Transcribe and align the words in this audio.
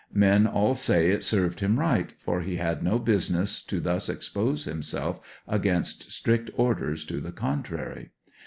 Men 0.15 0.47
all 0.47 0.73
say 0.73 1.11
it 1.11 1.23
served 1.23 1.59
him 1.59 1.77
rigUt, 1.77 2.13
for 2.17 2.41
he 2.41 2.55
had 2.55 2.81
no 2.81 2.97
business 2.97 3.61
to 3.61 3.79
thus 3.79 4.09
expose 4.09 4.65
himselt 4.65 5.19
against 5.47 6.11
strict 6.11 6.49
orders 6.55 7.05
to 7.05 7.21
the 7.21 7.31
contrary. 7.31 8.09